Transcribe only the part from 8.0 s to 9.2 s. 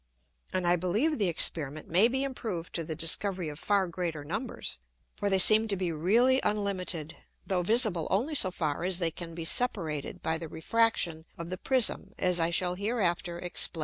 only so far as they